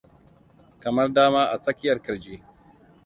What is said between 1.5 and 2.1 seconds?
tsakiyar